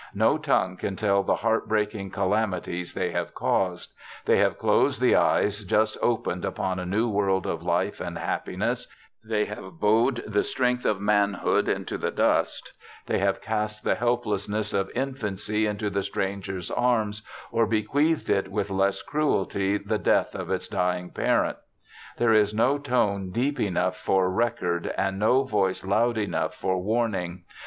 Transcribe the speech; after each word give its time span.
No 0.15 0.39
tongue 0.39 0.77
can 0.77 0.95
tell 0.95 1.21
the 1.21 1.35
heart 1.35 1.67
breaking 1.67 2.09
calami 2.09 2.63
ties 2.63 2.95
they 2.95 3.11
have 3.11 3.35
caused; 3.35 3.93
they 4.25 4.39
have 4.39 4.57
closed 4.57 4.99
the 4.99 5.13
eyes 5.15 5.63
just 5.63 5.95
opened 6.01 6.43
upon 6.43 6.79
a 6.79 6.87
new 6.87 7.07
world 7.07 7.45
of 7.45 7.61
life 7.61 8.01
and 8.01 8.17
happiness; 8.17 8.87
the}' 9.23 9.45
have 9.45 9.79
bowed 9.79 10.23
the 10.25 10.41
strength 10.43 10.85
of 10.87 10.99
manhood 10.99 11.69
into 11.69 11.99
the 11.99 12.09
dust; 12.09 12.73
they 13.05 13.19
have 13.19 13.43
cast 13.43 13.83
the 13.83 13.93
helplessness 13.93 14.73
of 14.73 14.89
infancy 14.95 15.67
into 15.67 15.87
the 15.87 16.01
stranger's 16.01 16.71
arms, 16.71 17.21
or 17.51 17.67
bequeathed 17.67 18.31
it 18.31 18.47
with 18.47 18.71
less 18.71 19.03
cruelty 19.03 19.77
the 19.77 19.99
death 19.99 20.33
of 20.33 20.49
its 20.49 20.67
dying 20.67 21.11
parent. 21.11 21.57
There 22.17 22.33
is 22.33 22.55
no 22.55 22.79
tone 22.79 23.29
deep 23.29 23.59
enough 23.59 23.97
for 23.97 24.31
record, 24.31 24.91
and 24.97 25.19
no 25.19 25.43
voice 25.43 25.85
loud 25.85 26.17
enough 26.17 26.55
for 26.55 26.77
warnmg. 26.81 27.43